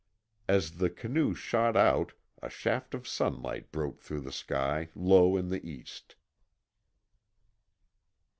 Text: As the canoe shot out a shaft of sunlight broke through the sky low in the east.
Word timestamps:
As 0.47 0.77
the 0.77 0.89
canoe 0.89 1.35
shot 1.35 1.77
out 1.77 2.13
a 2.41 2.49
shaft 2.49 2.95
of 2.95 3.07
sunlight 3.07 3.71
broke 3.71 4.01
through 4.01 4.21
the 4.21 4.31
sky 4.31 4.89
low 4.95 5.37
in 5.37 5.49
the 5.49 5.63
east. 5.63 6.15